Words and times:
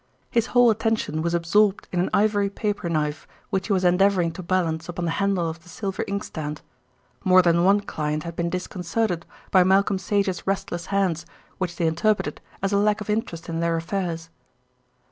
His 0.31 0.47
whole 0.47 0.71
attention 0.71 1.21
was 1.21 1.35
absorbed 1.35 1.87
in 1.91 1.99
an 1.99 2.09
ivory 2.11 2.49
paper 2.49 2.89
knife, 2.89 3.27
which 3.51 3.67
he 3.67 3.73
was 3.73 3.83
endeavouring 3.85 4.31
to 4.31 4.41
balance 4.41 4.89
upon 4.89 5.05
the 5.05 5.11
handle 5.21 5.47
of 5.47 5.61
the 5.61 5.69
silver 5.69 6.03
inkstand. 6.07 6.63
More 7.23 7.43
than 7.43 7.63
one 7.65 7.81
client 7.81 8.23
had 8.23 8.35
been 8.35 8.49
disconcerted 8.49 9.27
by 9.51 9.63
Malcolm 9.63 9.99
Sage's 9.99 10.47
restless 10.47 10.87
hands, 10.87 11.27
which 11.59 11.75
they 11.75 11.85
interpreted 11.85 12.41
as 12.63 12.73
a 12.73 12.77
lack 12.79 12.99
of 12.99 13.11
interest 13.11 13.47
in 13.47 13.59
their 13.59 13.77
affairs. 13.77 14.31